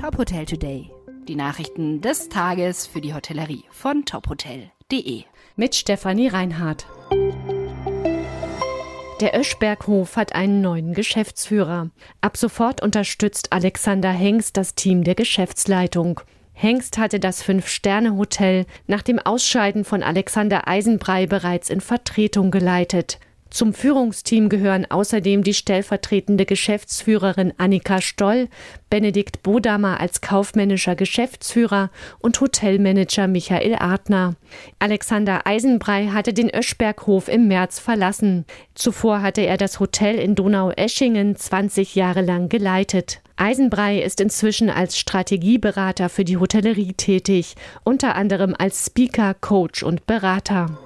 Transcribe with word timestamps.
Top 0.00 0.16
Hotel 0.16 0.44
Today. 0.46 0.92
Die 1.26 1.34
Nachrichten 1.34 2.00
des 2.00 2.28
Tages 2.28 2.86
für 2.86 3.00
die 3.00 3.14
Hotellerie 3.14 3.64
von 3.72 4.04
tophotel.de. 4.04 5.24
Mit 5.56 5.74
Stefanie 5.74 6.28
Reinhardt. 6.28 6.86
Der 9.20 9.36
Öschberghof 9.36 10.14
hat 10.14 10.36
einen 10.36 10.60
neuen 10.60 10.94
Geschäftsführer. 10.94 11.90
Ab 12.20 12.36
sofort 12.36 12.80
unterstützt 12.80 13.52
Alexander 13.52 14.12
Hengst 14.12 14.56
das 14.56 14.76
Team 14.76 15.02
der 15.02 15.16
Geschäftsleitung. 15.16 16.20
Hengst 16.52 16.96
hatte 16.96 17.18
das 17.18 17.42
Fünf-Sterne-Hotel 17.42 18.66
nach 18.86 19.02
dem 19.02 19.18
Ausscheiden 19.18 19.84
von 19.84 20.04
Alexander 20.04 20.68
Eisenbrei 20.68 21.26
bereits 21.26 21.70
in 21.70 21.80
Vertretung 21.80 22.52
geleitet. 22.52 23.18
Zum 23.50 23.72
Führungsteam 23.72 24.48
gehören 24.50 24.90
außerdem 24.90 25.42
die 25.42 25.54
stellvertretende 25.54 26.44
Geschäftsführerin 26.44 27.54
Annika 27.56 28.02
Stoll, 28.02 28.48
Benedikt 28.90 29.42
Bodamer 29.42 30.00
als 30.00 30.20
kaufmännischer 30.20 30.94
Geschäftsführer 30.94 31.90
und 32.18 32.40
Hotelmanager 32.40 33.26
Michael 33.26 33.76
Artner. 33.76 34.36
Alexander 34.78 35.46
Eisenbrei 35.46 36.08
hatte 36.08 36.34
den 36.34 36.54
Öschberghof 36.54 37.28
im 37.28 37.48
März 37.48 37.78
verlassen. 37.78 38.44
Zuvor 38.74 39.22
hatte 39.22 39.40
er 39.42 39.56
das 39.56 39.80
Hotel 39.80 40.16
in 40.16 40.34
Donau-Eschingen 40.34 41.34
20 41.34 41.94
Jahre 41.94 42.20
lang 42.20 42.48
geleitet. 42.48 43.20
Eisenbrei 43.36 44.02
ist 44.02 44.20
inzwischen 44.20 44.68
als 44.68 44.98
Strategieberater 44.98 46.08
für 46.08 46.24
die 46.24 46.36
Hotellerie 46.36 46.92
tätig, 46.92 47.54
unter 47.84 48.14
anderem 48.14 48.54
als 48.58 48.86
Speaker, 48.86 49.34
Coach 49.34 49.82
und 49.82 50.06
Berater. 50.06 50.78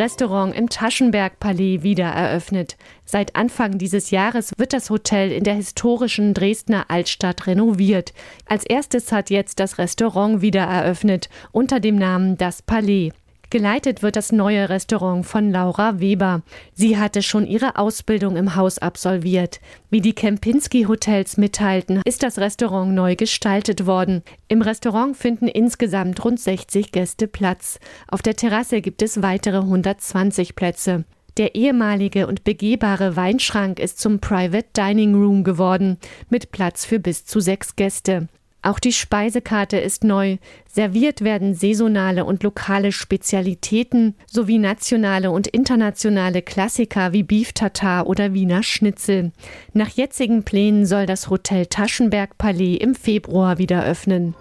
Restaurant 0.00 0.54
im 0.56 0.70
Taschenberg-Palais 0.70 1.82
wieder 1.82 2.06
eröffnet. 2.06 2.78
Seit 3.04 3.36
Anfang 3.36 3.76
dieses 3.76 4.10
Jahres 4.10 4.50
wird 4.56 4.72
das 4.72 4.88
Hotel 4.88 5.30
in 5.30 5.44
der 5.44 5.52
historischen 5.52 6.32
Dresdner 6.32 6.86
Altstadt 6.88 7.46
renoviert. 7.46 8.14
Als 8.46 8.64
erstes 8.64 9.12
hat 9.12 9.28
jetzt 9.28 9.60
das 9.60 9.76
Restaurant 9.76 10.40
wieder 10.40 10.62
eröffnet, 10.62 11.28
unter 11.52 11.80
dem 11.80 11.96
Namen 11.96 12.38
Das 12.38 12.62
Palais. 12.62 13.12
Geleitet 13.50 14.04
wird 14.04 14.14
das 14.14 14.30
neue 14.30 14.68
Restaurant 14.68 15.26
von 15.26 15.50
Laura 15.50 15.98
Weber. 15.98 16.42
Sie 16.72 16.96
hatte 16.96 17.20
schon 17.20 17.48
ihre 17.48 17.76
Ausbildung 17.76 18.36
im 18.36 18.54
Haus 18.54 18.78
absolviert. 18.78 19.58
Wie 19.90 20.00
die 20.00 20.12
Kempinski 20.12 20.84
Hotels 20.84 21.36
mitteilten, 21.36 22.00
ist 22.04 22.22
das 22.22 22.38
Restaurant 22.38 22.94
neu 22.94 23.16
gestaltet 23.16 23.86
worden. 23.86 24.22
Im 24.46 24.62
Restaurant 24.62 25.16
finden 25.16 25.48
insgesamt 25.48 26.24
rund 26.24 26.38
60 26.38 26.92
Gäste 26.92 27.26
Platz. 27.26 27.80
Auf 28.06 28.22
der 28.22 28.36
Terrasse 28.36 28.80
gibt 28.80 29.02
es 29.02 29.20
weitere 29.20 29.58
120 29.58 30.54
Plätze. 30.54 31.04
Der 31.36 31.56
ehemalige 31.56 32.28
und 32.28 32.44
begehbare 32.44 33.16
Weinschrank 33.16 33.80
ist 33.80 33.98
zum 33.98 34.20
Private 34.20 34.68
Dining 34.76 35.14
Room 35.16 35.42
geworden, 35.42 35.98
mit 36.28 36.52
Platz 36.52 36.84
für 36.84 37.00
bis 37.00 37.24
zu 37.24 37.40
sechs 37.40 37.74
Gäste. 37.74 38.28
Auch 38.62 38.78
die 38.78 38.92
Speisekarte 38.92 39.78
ist 39.78 40.04
neu. 40.04 40.36
Serviert 40.66 41.22
werden 41.22 41.54
saisonale 41.54 42.24
und 42.24 42.42
lokale 42.42 42.92
Spezialitäten 42.92 44.14
sowie 44.26 44.58
nationale 44.58 45.30
und 45.30 45.46
internationale 45.46 46.42
Klassiker 46.42 47.12
wie 47.12 47.22
Beef 47.22 47.52
Tartar 47.52 48.06
oder 48.06 48.34
Wiener 48.34 48.62
Schnitzel. 48.62 49.32
Nach 49.72 49.88
jetzigen 49.88 50.44
Plänen 50.44 50.84
soll 50.84 51.06
das 51.06 51.30
Hotel 51.30 51.66
Taschenberg 51.66 52.36
Palais 52.36 52.76
im 52.76 52.94
Februar 52.94 53.58
wieder 53.58 53.84
öffnen. 53.84 54.34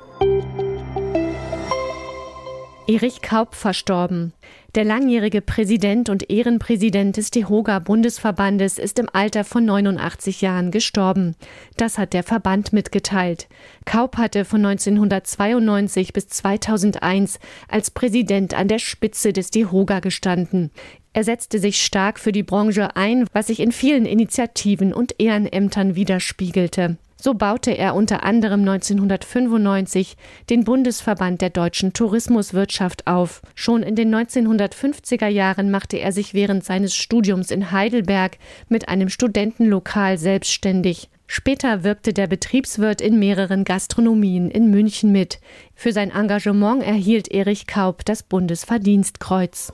Erich 2.88 3.22
Kaup 3.22 3.56
verstorben. 3.56 4.34
Der 4.76 4.84
langjährige 4.84 5.42
Präsident 5.42 6.10
und 6.10 6.30
Ehrenpräsident 6.30 7.18
des 7.18 7.32
DEHOGA-Bundesverbandes 7.32 8.78
ist 8.78 9.00
im 9.00 9.10
Alter 9.12 9.44
von 9.44 9.66
89 9.66 10.42
Jahren 10.42 10.70
gestorben. 10.70 11.36
Das 11.76 11.98
hat 11.98 12.14
der 12.14 12.22
Verband 12.22 12.72
mitgeteilt. 12.72 13.48
Kaup 13.86 14.18
hatte 14.18 14.46
von 14.46 14.64
1992 14.64 16.14
bis 16.14 16.28
2001 16.28 17.40
als 17.68 17.90
Präsident 17.90 18.54
an 18.54 18.68
der 18.68 18.80
Spitze 18.80 19.34
des 19.34 19.50
DEHOGA 19.50 20.02
gestanden. 20.02 20.70
Er 21.14 21.24
setzte 21.24 21.58
sich 21.58 21.82
stark 21.82 22.20
für 22.20 22.32
die 22.32 22.44
Branche 22.44 22.96
ein, 22.96 23.26
was 23.34 23.48
sich 23.48 23.62
in 23.62 23.72
vielen 23.72 24.06
Initiativen 24.06 24.94
und 24.94 25.16
Ehrenämtern 25.20 25.96
widerspiegelte. 25.96 26.98
So 27.22 27.34
baute 27.34 27.72
er 27.72 27.96
unter 27.96 28.24
anderem 28.24 28.62
1995 28.62 30.16
den 30.50 30.64
Bundesverband 30.64 31.42
der 31.42 31.50
deutschen 31.50 31.92
Tourismuswirtschaft 31.92 33.08
auf. 33.08 33.42
Schon 33.56 33.84
in 33.84 33.96
den 33.96 34.16
1950er 34.16 35.28
Jahren 35.28 35.70
machte 35.70 35.98
er 35.98 36.14
sich 36.14 36.34
während 36.34 36.64
seines 36.64 36.96
Studiums 36.96 37.52
in 37.52 37.72
Heidelberg 37.72 38.38
mit 38.70 38.88
einem 38.88 39.10
Studentenlokal 39.10 40.18
selbstständig. 40.18 41.10
Später 41.28 41.84
wirkte 41.84 42.14
der 42.14 42.28
Betriebswirt 42.28 43.02
in 43.02 43.20
mehreren 43.20 43.66
Gastronomien 43.66 44.50
in 44.50 44.72
München 44.72 45.12
mit. 45.12 45.40
Für 45.76 45.92
sein 45.92 46.12
Engagement 46.12 46.82
erhielt 46.82 47.30
Erich 47.30 47.68
Kaup 47.68 48.06
das 48.06 48.24
Bundesverdienstkreuz. 48.24 49.74